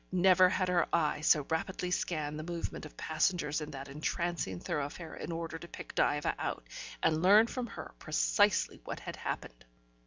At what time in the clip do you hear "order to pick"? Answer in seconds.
5.31-5.93